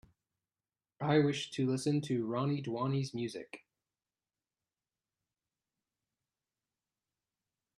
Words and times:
I 0.99 1.19
wish 1.19 1.51
to 1.51 1.67
listen 1.69 2.01
to 2.05 2.25
Roni 2.25 2.65
Duani 2.65 3.05
's 3.05 3.13
music. 3.13 3.67